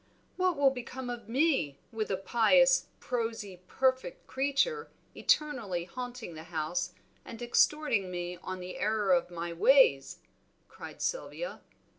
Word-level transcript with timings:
"What 0.35 0.57
will 0.57 0.71
become 0.71 1.11
of 1.11 1.29
me, 1.29 1.77
with 1.91 2.09
a 2.09 2.17
pious, 2.17 2.87
prosy, 2.99 3.61
perfect 3.67 4.25
creature 4.25 4.89
eternally 5.13 5.83
haunting 5.83 6.33
the 6.33 6.45
house 6.45 6.95
and 7.23 7.39
exhorting 7.39 8.09
me 8.09 8.37
on 8.37 8.59
the 8.61 8.79
error 8.79 9.11
of 9.13 9.29
my 9.29 9.53
ways!" 9.53 10.17
cried 10.67 11.03
Sylvia. 11.03 11.61